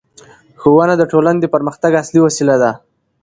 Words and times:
ښوونه 0.61 0.93
د 0.97 1.03
ټولنې 1.11 1.39
د 1.41 1.45
پرمختګ 1.55 1.91
اصلي 2.01 2.19
وسیله 2.23 2.55
ده 2.63 2.71